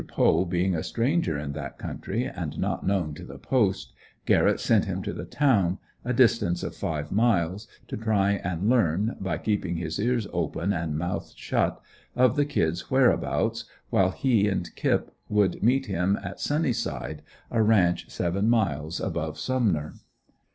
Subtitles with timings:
[0.07, 3.93] Poe being a stranger in that country, and not known in the Post,
[4.25, 9.15] Garrett sent him to the town, a distance of five miles, to try and learn,
[9.19, 11.79] by keeping his ears open and mouth shut,
[12.15, 17.21] of the "Kid's" whereabouts, while he and "Kip" would meet him at "Sunny side"
[17.51, 19.93] a ranch seven miles above "Sumner."